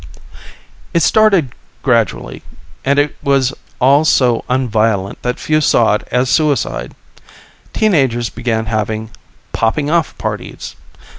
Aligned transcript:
It 0.95 1.03
started 1.03 1.53
gradually, 1.83 2.41
and 2.83 2.97
it 2.97 3.15
was 3.21 3.53
all 3.79 4.03
so 4.03 4.43
un 4.49 4.67
violent 4.67 5.21
that 5.21 5.39
few 5.39 5.61
saw 5.61 5.93
it 5.93 6.07
as 6.11 6.27
suicide. 6.27 6.95
Teen 7.71 7.93
agers 7.93 8.29
began 8.31 8.65
having 8.65 9.11
"Popping 9.53 9.91
off 9.91 10.17
parties". 10.17 10.75